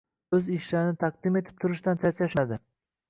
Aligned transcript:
O‘z 0.37 0.47
ishlarini 0.53 0.95
taqdim 1.03 1.37
etib 1.41 1.61
turishdan 1.65 2.01
charchashmadi. 2.07 2.63